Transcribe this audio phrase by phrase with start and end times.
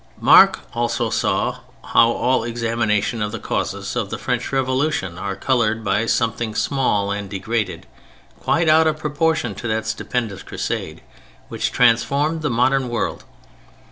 [0.19, 6.07] ]Mark also how all examination of the causes of the French Revolution are colored by
[6.07, 7.85] something small and degraded,
[8.39, 11.03] quite out of proportion to that stupendous crusade
[11.49, 13.25] which transformed the modern world.